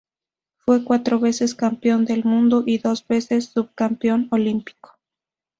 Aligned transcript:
Fue 0.65 0.83
cuatro 0.83 1.19
veces 1.19 1.53
Campeón 1.53 2.05
del 2.05 2.23
mundo 2.23 2.63
y 2.65 2.79
dos 2.79 3.05
veces 3.07 3.51
subcampeón 3.53 4.29
olímpico. 4.31 4.97